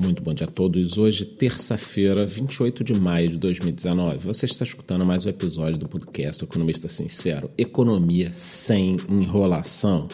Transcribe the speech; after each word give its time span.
Muito 0.00 0.22
bom 0.22 0.32
dia 0.32 0.46
a 0.46 0.50
todos. 0.50 0.96
Hoje, 0.96 1.24
terça-feira, 1.24 2.24
28 2.24 2.84
de 2.84 2.94
maio 2.94 3.30
de 3.30 3.36
2019. 3.36 4.18
Você 4.18 4.46
está 4.46 4.62
escutando 4.62 5.04
mais 5.04 5.26
um 5.26 5.28
episódio 5.28 5.76
do 5.76 5.88
podcast 5.88 6.44
Economista 6.44 6.88
Sincero: 6.88 7.50
Economia 7.58 8.30
sem 8.30 8.96
enrolação. 9.08 10.06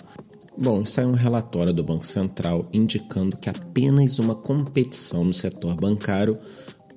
Bom, 0.56 0.86
saiu 0.86 1.08
um 1.08 1.14
relatório 1.14 1.70
do 1.70 1.84
Banco 1.84 2.06
Central 2.06 2.62
indicando 2.72 3.36
que 3.36 3.50
apenas 3.50 4.18
uma 4.18 4.34
competição 4.34 5.22
no 5.22 5.34
setor 5.34 5.74
bancário 5.74 6.38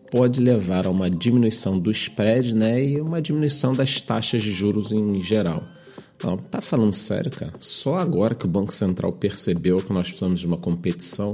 pode 0.10 0.40
levar 0.40 0.88
a 0.88 0.90
uma 0.90 1.10
diminuição 1.10 1.78
do 1.78 1.92
spread 1.92 2.56
né, 2.56 2.82
e 2.82 3.02
uma 3.02 3.22
diminuição 3.22 3.74
das 3.74 4.00
taxas 4.00 4.42
de 4.42 4.54
juros 4.54 4.94
em 4.94 5.22
geral. 5.22 5.62
Não, 6.24 6.38
tá 6.38 6.62
falando 6.62 6.94
sério, 6.94 7.30
cara? 7.32 7.52
Só 7.60 7.98
agora 7.98 8.34
que 8.34 8.46
o 8.46 8.50
Banco 8.50 8.74
Central 8.74 9.12
percebeu 9.12 9.78
que 9.78 9.92
nós 9.92 10.08
precisamos 10.08 10.40
de 10.40 10.48
uma 10.48 10.58
competição 10.58 11.34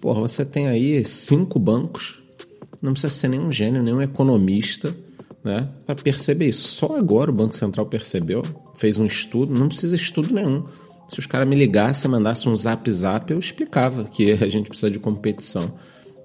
Porra, 0.00 0.20
você 0.20 0.44
tem 0.44 0.68
aí 0.68 1.04
cinco 1.04 1.58
bancos, 1.58 2.22
não 2.80 2.92
precisa 2.92 3.12
ser 3.12 3.28
nenhum 3.28 3.50
gênio, 3.50 3.82
nenhum 3.82 4.00
economista, 4.00 4.94
né, 5.42 5.66
para 5.84 5.94
perceber 5.94 6.46
isso. 6.46 6.68
Só 6.68 6.96
agora 6.96 7.30
o 7.30 7.34
Banco 7.34 7.56
Central 7.56 7.86
percebeu, 7.86 8.42
fez 8.76 8.98
um 8.98 9.06
estudo, 9.06 9.54
não 9.54 9.68
precisa 9.68 9.96
estudo 9.96 10.32
nenhum. 10.34 10.64
Se 11.08 11.18
os 11.18 11.26
caras 11.26 11.48
me 11.48 11.56
ligassem, 11.56 12.10
mandassem 12.10 12.52
um 12.52 12.56
zap 12.56 12.90
zap, 12.92 13.32
eu 13.32 13.38
explicava 13.38 14.04
que 14.04 14.32
a 14.44 14.46
gente 14.46 14.68
precisa 14.68 14.90
de 14.90 14.98
competição. 14.98 15.72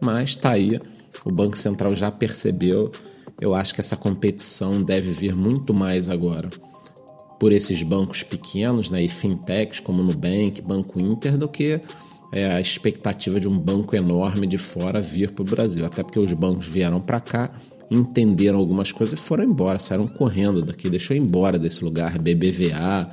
Mas 0.01 0.35
tá 0.35 0.51
aí, 0.51 0.77
o 1.25 1.31
Banco 1.31 1.57
Central 1.57 1.95
já 1.95 2.11
percebeu. 2.11 2.91
Eu 3.39 3.55
acho 3.55 3.73
que 3.73 3.81
essa 3.81 3.95
competição 3.95 4.83
deve 4.83 5.11
vir 5.11 5.35
muito 5.35 5.73
mais 5.73 6.09
agora 6.09 6.49
por 7.39 7.51
esses 7.51 7.81
bancos 7.83 8.23
pequenos, 8.23 8.89
né, 8.89 9.03
e 9.03 9.09
fintechs 9.09 9.79
como 9.79 10.03
Nubank, 10.03 10.61
Banco 10.61 10.99
Inter, 10.99 11.37
do 11.37 11.49
que 11.49 11.81
é, 12.33 12.53
a 12.53 12.59
expectativa 12.59 13.39
de 13.39 13.47
um 13.47 13.57
banco 13.57 13.95
enorme 13.95 14.47
de 14.47 14.57
fora 14.57 15.01
vir 15.01 15.31
para 15.31 15.43
o 15.43 15.45
Brasil. 15.45 15.85
Até 15.85 16.03
porque 16.03 16.19
os 16.19 16.33
bancos 16.33 16.65
vieram 16.65 16.99
para 16.99 17.19
cá, 17.19 17.47
entenderam 17.89 18.57
algumas 18.57 18.91
coisas 18.91 19.19
e 19.19 19.21
foram 19.21 19.43
embora, 19.43 19.79
saíram 19.79 20.07
correndo 20.07 20.61
daqui, 20.61 20.89
deixou 20.89 21.15
embora 21.15 21.59
desse 21.59 21.83
lugar 21.83 22.17
BBVA, 22.19 23.07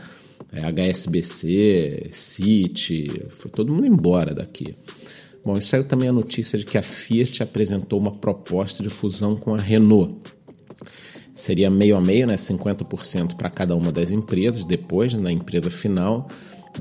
é, 0.53 0.67
HSBC, 0.67 2.09
Citi, 2.11 3.23
foi 3.37 3.51
todo 3.51 3.73
mundo 3.73 3.87
embora 3.87 4.35
daqui. 4.35 4.75
Bom, 5.45 5.57
e 5.57 5.63
saiu 5.63 5.85
também 5.85 6.09
a 6.09 6.13
notícia 6.13 6.59
de 6.59 6.67
que 6.67 6.77
a 6.77 6.83
Fiat 6.83 7.43
apresentou 7.43 8.01
uma 8.01 8.13
proposta 8.13 8.83
de 8.83 8.91
fusão 8.91 9.35
com 9.35 9.55
a 9.55 9.59
Renault. 9.59 10.15
Seria 11.33 11.71
meio 11.71 11.97
a 11.97 12.01
meio, 12.01 12.27
né? 12.27 12.35
50% 12.35 13.35
para 13.35 13.49
cada 13.49 13.75
uma 13.75 13.91
das 13.91 14.11
empresas, 14.11 14.65
depois, 14.65 15.15
na 15.15 15.33
empresa 15.33 15.71
final, 15.71 16.29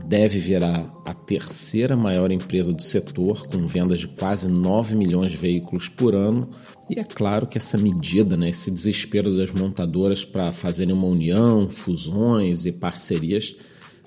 deve 0.05 0.37
virar 0.37 0.81
a 1.05 1.13
terceira 1.13 1.95
maior 1.95 2.31
empresa 2.31 2.71
do 2.71 2.81
setor, 2.81 3.47
com 3.47 3.67
vendas 3.67 3.99
de 3.99 4.07
quase 4.07 4.47
9 4.47 4.95
milhões 4.95 5.31
de 5.31 5.37
veículos 5.37 5.89
por 5.89 6.15
ano. 6.15 6.49
E 6.89 6.99
é 6.99 7.03
claro 7.03 7.47
que 7.47 7.57
essa 7.57 7.77
medida, 7.77 8.37
né, 8.37 8.49
esse 8.49 8.69
desespero 8.69 9.35
das 9.35 9.51
montadoras 9.51 10.23
para 10.23 10.51
fazerem 10.51 10.93
uma 10.93 11.07
união, 11.07 11.69
fusões 11.69 12.65
e 12.65 12.71
parcerias, 12.71 13.55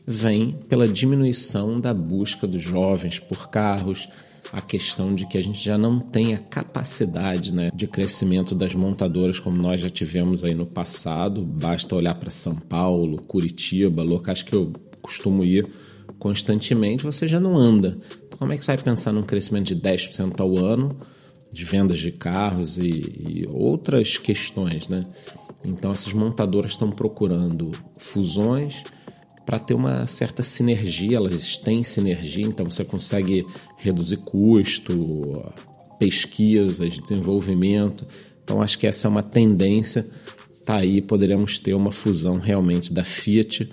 vem 0.07 0.59
pela 0.69 0.89
diminuição 0.89 1.81
da 1.81 1.95
busca 1.95 2.47
dos 2.47 2.61
jovens 2.61 3.19
por 3.19 3.49
carros, 3.49 4.09
a 4.53 4.61
questão 4.61 5.11
de 5.11 5.27
que 5.27 5.39
a 5.39 5.43
gente 5.43 5.65
já 5.65 5.79
não 5.79 5.99
tem 5.99 6.35
a 6.35 6.39
capacidade 6.39 7.55
né, 7.55 7.71
de 7.75 7.87
crescimento 7.87 8.55
das 8.55 8.75
montadoras 8.75 9.41
como 9.41 9.57
nós 9.57 9.81
já 9.81 9.89
tivemos 9.89 10.45
aí 10.45 10.55
no 10.55 10.67
passado. 10.67 11.45
Basta 11.45 11.95
olhar 11.97 12.15
para 12.17 12.31
São 12.31 12.55
Paulo, 12.55 13.23
Curitiba, 13.23 14.03
locais 14.03 14.43
que 14.43 14.55
eu 14.55 14.71
costumo 15.03 15.45
ir 15.45 15.67
constantemente, 16.19 17.03
você 17.03 17.27
já 17.27 17.41
não 17.41 17.57
anda. 17.57 17.99
Então, 18.27 18.39
como 18.39 18.53
é 18.53 18.57
que 18.57 18.65
você 18.65 18.75
vai 18.75 18.83
pensar 18.83 19.13
num 19.13 19.23
crescimento 19.23 19.67
de 19.67 19.77
10% 19.77 20.41
ao 20.41 20.57
ano 20.57 20.89
de 21.53 21.65
vendas 21.65 21.99
de 21.99 22.11
carros 22.11 22.79
e, 22.79 23.03
e 23.19 23.45
outras 23.51 24.17
questões, 24.17 24.89
né? 24.89 25.03
Então, 25.65 25.91
essas 25.91 26.13
montadoras 26.13 26.73
estão 26.73 26.91
procurando 26.91 27.71
fusões 27.99 28.83
para 29.45 29.59
ter 29.59 29.75
uma 29.75 30.05
certa 30.05 30.43
sinergia, 30.43 31.17
elas 31.17 31.57
têm 31.57 31.83
sinergia, 31.83 32.47
então 32.47 32.65
você 32.65 32.85
consegue 32.85 33.47
reduzir 33.79 34.19
custo, 34.19 35.53
pesquisas, 35.99 36.95
desenvolvimento. 37.01 38.07
Então, 38.43 38.63
acho 38.63 38.79
que 38.79 38.87
essa 38.87 39.07
é 39.07 39.11
uma 39.11 39.23
tendência. 39.23 40.03
Tá 40.65 40.77
aí, 40.77 41.01
poderemos 41.01 41.59
ter 41.59 41.75
uma 41.75 41.93
fusão 41.93 42.39
realmente 42.39 42.93
da 42.93 43.05
Fiat 43.05 43.69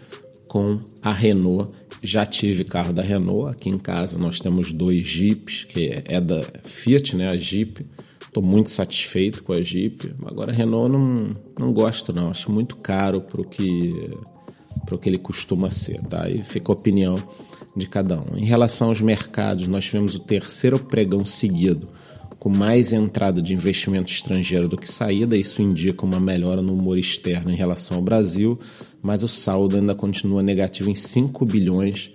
com 0.49 0.77
a 1.01 1.13
Renault. 1.13 1.71
Já 2.03 2.25
tive 2.25 2.65
carro 2.65 2.91
da 2.91 3.01
Renault, 3.01 3.53
aqui 3.53 3.69
em 3.69 3.77
casa 3.77 4.17
nós 4.17 4.39
temos 4.39 4.73
dois 4.73 5.07
Jeeps, 5.07 5.63
que 5.63 6.01
é 6.05 6.19
da 6.19 6.41
Fiat, 6.65 7.15
né, 7.15 7.29
a 7.29 7.37
Jeep. 7.37 7.85
Estou 8.25 8.43
muito 8.43 8.69
satisfeito 8.69 9.43
com 9.43 9.53
a 9.53 9.61
Jeep. 9.61 10.13
Agora 10.25 10.51
a 10.51 10.55
Renault 10.55 10.91
não, 10.91 11.31
não 11.57 11.71
gosto 11.71 12.11
não, 12.11 12.31
acho 12.31 12.51
muito 12.51 12.75
caro 12.77 13.21
para 13.21 13.41
o 13.41 13.45
que, 13.45 14.01
que 15.01 15.09
ele 15.09 15.17
costuma 15.17 15.71
ser, 15.71 16.01
tá? 16.01 16.25
Aí 16.25 16.41
fica 16.41 16.71
a 16.71 16.75
opinião 16.75 17.15
de 17.75 17.87
cada 17.87 18.19
um. 18.19 18.37
Em 18.37 18.45
relação 18.45 18.89
aos 18.89 19.01
mercados, 19.01 19.67
nós 19.67 19.85
tivemos 19.85 20.15
o 20.15 20.19
terceiro 20.19 20.79
pregão 20.79 21.23
seguido 21.23 21.85
com 22.39 22.49
mais 22.49 22.93
entrada 22.93 23.41
de 23.41 23.53
investimento 23.53 24.09
estrangeiro 24.09 24.67
do 24.67 24.77
que 24.77 24.89
saída. 24.89 25.35
Isso 25.35 25.61
indica 25.61 26.05
uma 26.05 26.19
melhora 26.19 26.61
no 26.61 26.73
humor 26.73 26.97
externo 26.97 27.51
em 27.51 27.55
relação 27.55 27.97
ao 27.97 28.03
Brasil, 28.03 28.57
mas 29.03 29.21
o 29.21 29.27
saldo 29.27 29.75
ainda 29.75 29.93
continua 29.93 30.41
negativo 30.41 30.89
em 30.89 30.95
5 30.95 31.45
bilhões 31.45 32.11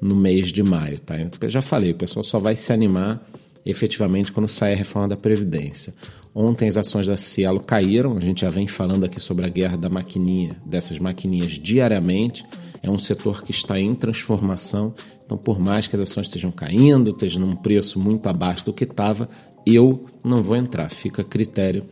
no 0.00 0.16
mês 0.16 0.48
de 0.48 0.62
maio. 0.62 0.98
Tá? 0.98 1.16
Eu 1.18 1.48
já 1.48 1.60
falei, 1.60 1.90
o 1.90 1.94
pessoal 1.94 2.24
só 2.24 2.38
vai 2.38 2.56
se 2.56 2.72
animar 2.72 3.22
efetivamente 3.64 4.32
quando 4.32 4.48
sair 4.48 4.74
a 4.74 4.76
reforma 4.76 5.08
da 5.08 5.16
Previdência. 5.16 5.92
Ontem 6.34 6.68
as 6.68 6.76
ações 6.76 7.06
da 7.06 7.16
Cielo 7.16 7.60
caíram, 7.60 8.16
a 8.16 8.20
gente 8.20 8.42
já 8.42 8.50
vem 8.50 8.66
falando 8.66 9.04
aqui 9.04 9.18
sobre 9.20 9.44
a 9.46 9.48
guerra 9.48 9.76
da 9.76 9.88
maquininha, 9.88 10.50
dessas 10.64 10.98
maquininhas 10.98 11.52
diariamente. 11.52 12.44
É 12.82 12.90
um 12.90 12.98
setor 12.98 13.42
que 13.42 13.50
está 13.50 13.80
em 13.80 13.94
transformação, 13.94 14.94
então 15.24 15.36
por 15.36 15.58
mais 15.58 15.86
que 15.86 15.96
as 15.96 16.02
ações 16.02 16.26
estejam 16.26 16.52
caindo, 16.52 17.10
estejam 17.10 17.40
num 17.40 17.56
preço 17.56 17.98
muito 17.98 18.28
abaixo 18.28 18.64
do 18.66 18.72
que 18.72 18.84
estava, 18.84 19.26
eu 19.66 20.06
não 20.24 20.42
vou 20.42 20.56
entrar, 20.56 20.88
fica 20.88 21.22
a 21.22 21.24
critério 21.24 21.84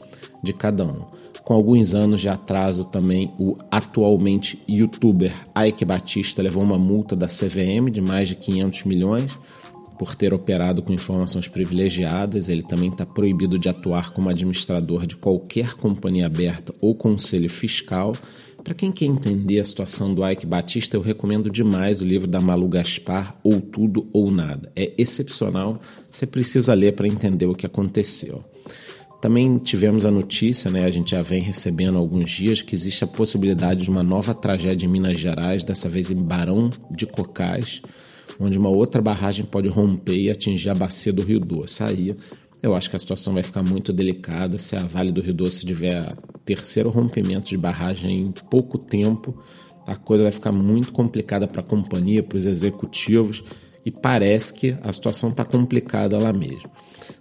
de 0.43 0.53
cada 0.53 0.85
um. 0.85 1.05
Com 1.45 1.53
alguns 1.53 1.95
anos 1.95 2.23
de 2.23 2.29
atraso 2.29 2.85
também, 2.85 3.31
o 3.39 3.55
atualmente 3.71 4.59
youtuber 4.67 5.35
Ike 5.67 5.85
Batista 5.85 6.43
levou 6.43 6.63
uma 6.63 6.79
multa 6.79 7.15
da 7.15 7.27
CVM 7.27 7.91
de 7.91 8.01
mais 8.01 8.29
de 8.29 8.35
500 8.35 8.85
milhões 8.85 9.31
por 9.99 10.15
ter 10.15 10.33
operado 10.33 10.83
com 10.83 10.93
informações 10.93 11.47
privilegiadas. 11.47 12.49
Ele 12.49 12.63
também 12.63 12.89
está 12.89 13.05
proibido 13.05 13.59
de 13.59 13.69
atuar 13.69 14.11
como 14.13 14.31
administrador 14.31 15.07
de 15.07 15.17
qualquer 15.17 15.75
companhia 15.75 16.27
aberta 16.27 16.73
ou 16.81 16.95
conselho 16.95 17.51
fiscal. 17.51 18.13
Para 18.65 18.73
quem 18.73 18.91
quer 18.91 19.05
entender 19.05 19.61
a 19.61 19.65
situação 19.65 20.15
do 20.15 20.27
Ike 20.27 20.47
Batista, 20.47 20.97
eu 20.97 21.03
recomendo 21.03 21.51
demais 21.51 22.01
o 22.01 22.05
livro 22.05 22.27
da 22.27 22.41
Malu 22.41 22.67
Gaspar, 22.67 23.39
Ou 23.45 23.61
Tudo 23.61 24.09
ou 24.11 24.31
Nada. 24.31 24.73
É 24.75 24.91
excepcional, 24.97 25.75
você 26.11 26.27
precisa 26.27 26.73
ler 26.73 26.97
para 26.97 27.07
entender 27.07 27.45
o 27.45 27.53
que 27.53 27.67
aconteceu. 27.67 28.41
Também 29.21 29.59
tivemos 29.59 30.07
a 30.07 30.11
notícia, 30.11 30.71
né, 30.71 30.85
a 30.85 30.91
gente 30.91 31.11
já 31.11 31.21
vem 31.21 31.43
recebendo 31.43 31.97
há 31.97 32.01
alguns 32.01 32.31
dias, 32.31 32.63
que 32.63 32.75
existe 32.75 33.05
a 33.05 33.07
possibilidade 33.07 33.85
de 33.85 33.91
uma 33.91 34.03
nova 34.03 34.33
tragédia 34.33 34.87
em 34.87 34.91
Minas 34.91 35.21
Gerais, 35.21 35.63
dessa 35.63 35.87
vez 35.87 36.11
em 36.11 36.17
Barão 36.17 36.71
de 36.91 37.05
Cocais, 37.05 37.83
onde 38.41 38.57
uma 38.57 38.71
outra 38.71 39.03
barragem 39.03 39.45
pode 39.45 39.69
romper 39.69 40.17
e 40.17 40.31
atingir 40.31 40.71
a 40.71 40.75
bacia 40.75 41.13
do 41.13 41.23
Rio 41.23 41.39
Doce. 41.39 41.83
Aí 41.83 42.15
eu 42.63 42.75
acho 42.75 42.89
que 42.89 42.97
a 42.97 42.99
situação 42.99 43.35
vai 43.35 43.43
ficar 43.43 43.63
muito 43.63 43.93
delicada 43.93 44.57
se 44.57 44.75
a 44.75 44.87
Vale 44.87 45.13
do 45.13 45.21
Rio 45.21 45.35
Doce 45.35 45.67
tiver 45.67 46.11
terceiro 46.45 46.91
rompimento 46.91 47.49
de 47.49 47.57
barragem 47.57 48.19
em 48.19 48.31
pouco 48.51 48.79
tempo. 48.79 49.35
A 49.87 49.95
coisa 49.95 50.23
vai 50.23 50.33
ficar 50.33 50.53
muito 50.53 50.93
complicada 50.93 51.47
para 51.47 51.61
a 51.61 51.67
companhia, 51.67 52.23
para 52.23 52.39
os 52.39 52.45
executivos, 52.45 53.45
e 53.85 53.91
parece 53.91 54.53
que 54.55 54.77
a 54.83 54.93
situação 54.93 55.31
está 55.31 55.45
complicada 55.45 56.19
lá 56.19 56.33
mesmo. 56.33 56.71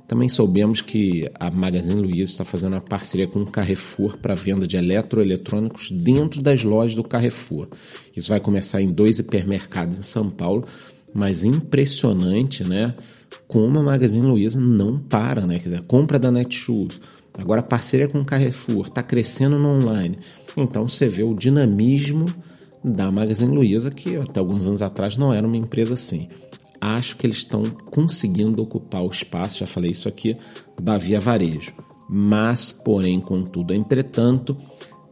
Também 0.07 0.29
soubemos 0.29 0.81
que 0.81 1.29
a 1.40 1.49
Magazine 1.49 1.99
Luiza 1.99 2.31
está 2.31 2.46
fazendo 2.46 2.73
uma 2.73 2.81
parceria 2.81 3.28
com 3.28 3.40
o 3.40 3.46
Carrefour 3.46 4.17
para 4.17 4.35
venda 4.35 4.67
de 4.67 4.78
eletroeletrônicos 4.78 5.91
dentro 5.91 6.41
das 6.41 6.64
lojas 6.64 6.96
do 6.96 7.03
Carrefour. 7.03 7.67
Isso 8.16 8.29
vai 8.29 8.40
começar 8.40 8.81
em 8.81 8.87
dois 8.87 9.20
hipermercados 9.20 9.97
em 9.97 10.03
São 10.03 10.29
Paulo, 10.29 10.66
mas 11.13 11.43
impressionante, 11.43 12.63
né? 12.63 12.93
Como 13.47 13.79
a 13.79 13.83
Magazine 13.83 14.25
Luiza 14.25 14.59
não 14.59 14.97
para, 14.97 15.45
né? 15.45 15.55
Quer 15.59 15.69
dizer, 15.69 15.81
a 15.81 15.87
compra 15.87 16.17
da 16.17 16.31
Netshoes, 16.31 16.99
agora 17.37 17.61
a 17.61 17.65
parceria 17.65 18.07
com 18.07 18.19
o 18.19 18.25
Carrefour, 18.25 18.87
está 18.87 19.03
crescendo 19.03 19.59
no 19.59 19.69
online. 19.69 20.17
Então 20.57 20.87
você 20.87 21.07
vê 21.07 21.23
o 21.23 21.33
dinamismo 21.33 22.25
da 22.83 23.09
Magazine 23.11 23.53
Luiza, 23.53 23.89
que 23.89 24.15
até 24.17 24.39
alguns 24.39 24.65
anos 24.65 24.81
atrás 24.81 25.15
não 25.15 25.33
era 25.33 25.47
uma 25.47 25.57
empresa 25.57 25.93
assim. 25.93 26.27
Acho 26.81 27.15
que 27.15 27.25
eles 27.25 27.37
estão 27.37 27.63
conseguindo 27.63 28.61
ocupar 28.61 29.01
o 29.03 29.09
espaço, 29.09 29.59
já 29.59 29.65
falei 29.65 29.91
isso 29.91 30.09
aqui, 30.09 30.35
da 30.81 30.97
Via 30.97 31.19
Varejo. 31.19 31.71
Mas, 32.09 32.73
porém, 32.73 33.21
contudo, 33.21 33.73
entretanto, 33.73 34.55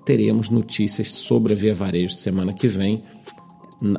teremos 0.06 0.50
notícias 0.50 1.13
sobre 1.13 1.53
a 1.53 1.56
Via 1.56 1.74
Varejo 1.74 2.13
semana 2.13 2.53
que 2.53 2.68
vem. 2.68 3.01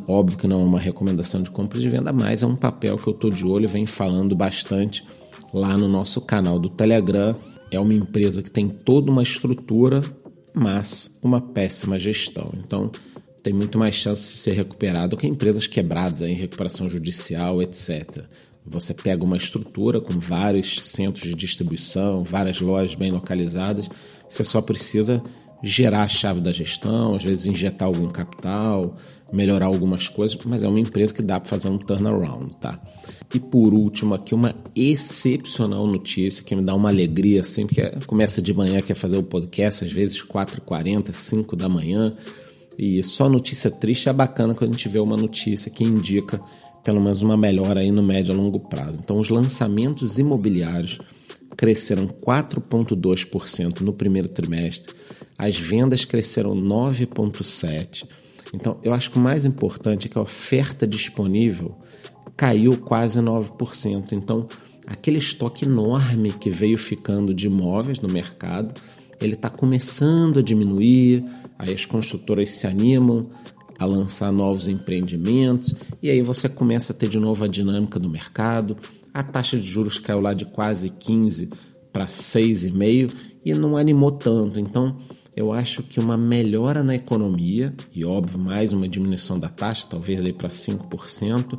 Óbvio 0.07 0.39
que 0.39 0.47
não 0.47 0.61
é 0.61 0.65
uma 0.65 0.79
recomendação 0.79 1.43
de 1.43 1.51
compra 1.51 1.79
e 1.79 1.83
de 1.83 1.89
venda, 1.89 2.13
mas 2.13 2.43
é 2.43 2.47
um 2.47 2.55
papel 2.55 2.97
que 2.97 3.09
eu 3.09 3.15
estou 3.15 3.31
de 3.31 3.45
olho 3.45 3.65
e 3.65 3.67
venho 3.67 3.87
falando 3.87 4.35
bastante 4.35 5.05
lá 5.53 5.77
no 5.77 5.89
nosso 5.89 6.21
canal 6.21 6.59
do 6.59 6.69
Telegram. 6.69 7.35
É 7.71 7.81
uma 7.81 7.95
empresa 7.95 8.43
que 8.43 8.51
tem 8.51 8.69
toda 8.69 9.11
uma 9.11 9.23
estrutura, 9.23 10.03
mas 10.55 11.11
uma 11.23 11.41
péssima 11.41 11.99
gestão. 11.99 12.47
Então, 12.57 12.91
tem 13.43 13.53
muito 13.53 13.77
mais 13.77 13.95
chance 13.95 14.35
de 14.35 14.41
ser 14.41 14.53
recuperado 14.53 15.17
que 15.17 15.27
empresas 15.27 15.67
quebradas 15.67 16.21
em 16.21 16.35
recuperação 16.35 16.89
judicial, 16.89 17.61
etc. 17.61 18.25
Você 18.65 18.95
pega 18.95 19.25
uma 19.25 19.37
estrutura 19.37 20.01
com 20.01 20.21
vários 20.21 20.81
centros 20.85 21.29
de 21.29 21.35
distribuição, 21.35 22.23
várias 22.23 22.61
lojas 22.61 22.95
bem 22.95 23.11
localizadas, 23.11 23.89
você 24.29 24.45
só 24.45 24.61
precisa 24.63 25.21
gerar 25.63 26.03
a 26.03 26.09
chave 26.09 26.41
da 26.41 26.53
gestão, 26.53 27.15
às 27.15 27.23
vezes 27.23 27.47
injetar 27.47 27.87
algum 27.87 28.09
capital, 28.09 28.97
melhorar 29.33 29.67
algumas 29.67 30.09
coisas, 30.09 30.37
mas 30.45 30.63
é 30.63 30.69
uma 30.69 30.81
empresa 30.81 31.15
que 31.15 31.23
dá 31.23 31.39
para 31.39 31.49
fazer 31.49 31.69
um 31.69 31.79
turnaround, 31.79 32.57
tá? 32.59 32.81
E 33.35 33.41
por 33.41 33.73
último, 33.73 34.15
aqui 34.15 34.35
uma 34.35 34.55
excepcional 34.75 35.87
notícia 35.87 36.45
que 36.45 36.55
me 36.55 36.63
dá 36.63 36.75
uma 36.75 36.91
alegria 36.91 37.41
assim, 37.41 37.67
que 37.67 37.81
começa 38.07 38.43
de 38.43 38.53
manhã, 38.53 38.83
quer 38.83 38.95
fazer 38.95 39.17
o 39.17 39.23
podcast, 39.23 39.85
às 39.85 39.93
vezes 39.93 40.23
4h40, 40.23 41.13
5 41.13 41.57
da 41.57 41.69
manhã, 41.69 42.11
e 42.79 43.03
só 43.03 43.29
notícia 43.29 43.71
triste 43.71 44.09
é 44.09 44.13
bacana 44.13 44.55
quando 44.55 44.71
a 44.71 44.73
gente 44.73 44.89
vê 44.89 44.99
uma 44.99 45.17
notícia 45.17 45.71
que 45.71 45.85
indica 45.85 46.41
pelo 46.85 47.01
menos 47.01 47.23
uma 47.23 47.37
melhora 47.37 47.81
aí 47.81 47.91
no 47.91 48.03
médio 48.03 48.35
a 48.35 48.37
longo 48.37 48.59
prazo. 48.69 48.99
Então, 49.03 49.17
os 49.17 49.29
lançamentos 49.29 50.19
imobiliários 50.19 50.99
cresceram 51.57 52.09
4,2% 52.09 53.81
no 53.81 53.93
primeiro 53.93 54.29
trimestre, 54.29 54.93
as 55.43 55.59
vendas 55.59 56.05
cresceram 56.05 56.55
9,7%. 56.55 58.05
Então, 58.55 58.79
eu 58.81 58.95
acho 58.95 59.11
que 59.11 59.19
o 59.19 59.21
mais 59.21 59.45
importante 59.45 60.07
é 60.07 60.09
que 60.09 60.17
a 60.17 60.23
oferta 60.23 60.87
disponível 60.87 61.75
caiu 62.37 62.77
quase 62.77 63.21
9%. 63.21 64.13
Então, 64.13 64.47
aquele 64.87 65.19
estoque 65.19 65.65
enorme 65.65 66.33
que 66.33 66.49
veio 66.49 66.79
ficando 66.79 67.35
de 67.35 67.49
imóveis 67.49 67.99
no 67.99 68.09
mercado, 68.09 68.73
ele 69.21 69.35
está 69.35 69.51
começando 69.51 70.39
a 70.39 70.43
diminuir, 70.43 71.25
aí 71.59 71.75
as 71.75 71.85
construtoras 71.85 72.51
se 72.51 72.69
animam 72.69 73.21
a 73.81 73.85
lançar 73.85 74.31
novos 74.31 74.69
empreendimentos 74.69 75.75
e 76.01 76.09
aí 76.09 76.21
você 76.21 76.49
começa 76.49 76.93
a 76.93 76.97
ter 76.97 77.09
de 77.09 77.19
novo 77.19 77.43
a 77.43 77.49
dinâmica 77.49 77.99
do 77.99 78.09
mercado. 78.09 78.77
A 79.13 79.25
taxa 79.25 79.59
de 79.59 79.67
juros 79.67 79.99
caiu 79.99 80.21
lá 80.21 80.35
de 80.35 80.45
quase 80.45 80.89
15 80.89 81.51
para 81.93 82.07
6,5 82.07 83.13
e 83.45 83.53
não 83.55 83.77
animou 83.77 84.13
tanto. 84.13 84.61
Então, 84.61 84.97
eu 85.37 85.53
acho 85.53 85.83
que 85.83 85.99
uma 85.99 86.17
melhora 86.17 86.83
na 86.83 86.95
economia 86.95 87.75
e 87.95 88.05
óbvio 88.05 88.39
mais 88.39 88.73
uma 88.73 88.89
diminuição 88.89 89.39
da 89.39 89.49
taxa, 89.49 89.87
talvez 89.89 90.19
ali 90.19 90.33
para 90.33 90.49
5%, 90.49 91.59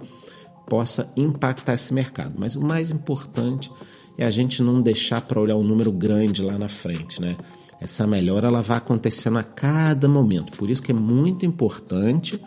possa 0.68 1.12
impactar 1.18 1.74
esse 1.74 1.94
mercado. 1.94 2.40
Mas 2.40 2.56
o 2.56 2.62
mais 2.62 2.92
importante 2.92 3.72
é 4.18 4.26
a 4.26 4.32
gente 4.32 4.62
não 4.62 4.82
deixar 4.82 5.22
para 5.22 5.42
olhar 5.42 5.56
um 5.56 5.64
número 5.64 5.92
grande 5.92 6.42
lá 6.42 6.58
na 6.58 6.70
frente, 6.70 7.20
né? 7.20 7.36
Essa 7.82 8.08
melhora 8.08 8.48
ela 8.48 8.62
vai 8.62 8.78
acontecendo 8.78 9.38
a 9.38 9.44
cada 9.44 10.08
momento. 10.08 10.56
Por 10.56 10.70
isso 10.70 10.82
que 10.82 10.92
é 10.92 10.96
muito 10.96 11.46
importante 11.46 12.40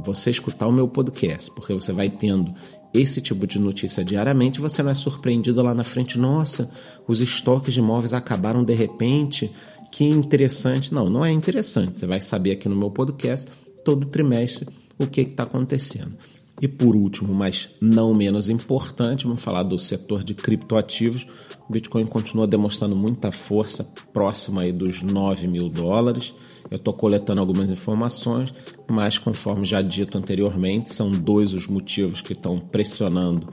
você 0.00 0.30
escutar 0.30 0.66
o 0.68 0.72
meu 0.72 0.88
podcast, 0.88 1.50
porque 1.50 1.74
você 1.74 1.92
vai 1.92 2.08
tendo 2.08 2.54
esse 2.92 3.20
tipo 3.20 3.46
de 3.46 3.58
notícia 3.58 4.04
diariamente, 4.04 4.60
você 4.60 4.82
não 4.82 4.90
é 4.90 4.94
surpreendido 4.94 5.62
lá 5.62 5.74
na 5.74 5.84
frente, 5.84 6.18
nossa, 6.18 6.70
os 7.06 7.20
estoques 7.20 7.74
de 7.74 7.80
imóveis 7.80 8.12
acabaram 8.12 8.60
de 8.62 8.74
repente, 8.74 9.52
que 9.92 10.04
interessante. 10.04 10.92
Não, 10.92 11.08
não 11.08 11.24
é 11.24 11.30
interessante. 11.30 11.98
Você 11.98 12.06
vai 12.06 12.20
saber 12.20 12.52
aqui 12.52 12.68
no 12.68 12.78
meu 12.78 12.90
podcast 12.90 13.50
todo 13.84 14.06
trimestre 14.06 14.66
o 14.98 15.06
que 15.06 15.20
está 15.20 15.44
acontecendo. 15.44 16.16
E 16.60 16.66
por 16.66 16.96
último, 16.96 17.32
mas 17.32 17.70
não 17.80 18.12
menos 18.12 18.48
importante, 18.48 19.24
vamos 19.24 19.40
falar 19.40 19.62
do 19.62 19.78
setor 19.78 20.24
de 20.24 20.34
criptoativos. 20.34 21.24
O 21.68 21.72
Bitcoin 21.72 22.04
continua 22.06 22.46
demonstrando 22.46 22.96
muita 22.96 23.30
força, 23.30 23.84
próxima 24.12 24.62
aí 24.62 24.72
dos 24.72 25.00
9 25.02 25.46
mil 25.46 25.68
dólares. 25.68 26.34
Eu 26.70 26.76
estou 26.76 26.92
coletando 26.92 27.40
algumas 27.40 27.70
informações, 27.70 28.52
mas 28.90 29.18
conforme 29.18 29.64
já 29.64 29.80
dito 29.80 30.18
anteriormente, 30.18 30.92
são 30.92 31.10
dois 31.10 31.52
os 31.52 31.66
motivos 31.68 32.20
que 32.20 32.32
estão 32.32 32.58
pressionando 32.58 33.48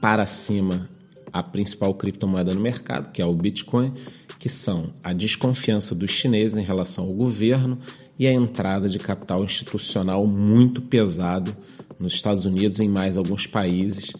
para 0.00 0.26
cima 0.26 0.88
a 1.32 1.42
principal 1.42 1.94
criptomoeda 1.94 2.54
no 2.54 2.60
mercado, 2.60 3.10
que 3.10 3.22
é 3.22 3.26
o 3.26 3.34
Bitcoin, 3.34 3.92
que 4.38 4.48
são 4.48 4.90
a 5.02 5.12
desconfiança 5.12 5.94
dos 5.94 6.10
chineses 6.10 6.56
em 6.56 6.64
relação 6.64 7.04
ao 7.04 7.12
governo 7.12 7.78
e 8.18 8.26
a 8.26 8.32
entrada 8.32 8.88
de 8.88 8.98
capital 8.98 9.42
institucional 9.44 10.26
muito 10.26 10.82
pesado 10.82 11.56
nos 11.98 12.14
Estados 12.14 12.44
Unidos 12.44 12.78
e 12.78 12.84
em 12.84 12.88
mais 12.88 13.16
alguns 13.16 13.46
países 13.46 14.12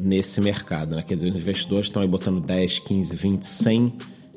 nesse 0.00 0.40
mercado. 0.40 0.94
Né? 0.94 1.02
Quer 1.02 1.16
dizer, 1.16 1.28
os 1.28 1.36
investidores 1.36 1.86
estão 1.86 2.02
aí 2.02 2.08
botando 2.08 2.40
10, 2.40 2.80
15, 2.80 3.16
20, 3.16 3.42
100 3.42 3.92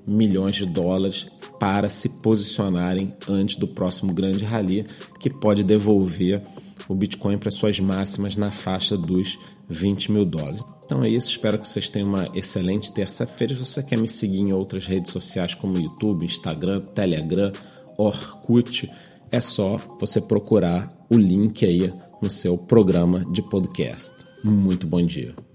milhões 0.10 0.56
de 0.56 0.66
dólares 0.66 1.28
para 1.60 1.88
se 1.90 2.10
posicionarem 2.22 3.14
antes 3.28 3.58
do 3.58 3.68
próximo 3.68 4.14
grande 4.14 4.44
rally, 4.46 4.86
que 5.20 5.30
pode 5.30 5.64
devolver 5.64 6.42
o 6.88 6.96
Bitcoin 6.96 7.38
para 7.38 7.52
suas 7.52 7.80
máximas 7.80 8.36
na 8.36 8.50
faixa 8.50 8.98
dos 8.98 9.38
20 9.68 10.12
mil 10.12 10.26
dólares. 10.26 10.64
Então 10.90 11.04
é 11.04 11.08
isso, 11.08 11.30
espero 11.30 11.60
que 11.60 11.68
vocês 11.68 11.88
tenham 11.88 12.10
uma 12.10 12.32
excelente 12.34 12.92
terça-feira. 12.92 13.54
Se 13.54 13.64
você 13.64 13.84
quer 13.84 13.96
me 13.96 14.08
seguir 14.08 14.40
em 14.40 14.54
outras 14.54 14.88
redes 14.88 15.12
sociais 15.12 15.54
como 15.54 15.80
YouTube, 15.80 16.26
Instagram, 16.26 16.82
Telegram, 16.82 17.52
Orkut, 17.96 18.88
é 19.32 19.40
só 19.40 19.76
você 20.00 20.20
procurar 20.20 20.88
o 21.08 21.16
link 21.16 21.64
aí 21.64 21.92
no 22.20 22.32
seu 22.32 22.58
programa 22.58 23.24
de 23.32 23.44
podcast. 23.44 24.12
Muito 24.44 24.88
bom 24.88 25.06
dia. 25.06 25.49